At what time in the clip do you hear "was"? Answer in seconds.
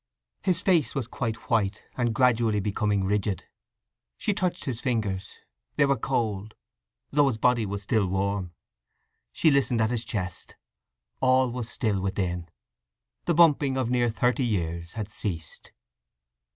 0.95-1.05, 7.67-7.83, 11.51-11.69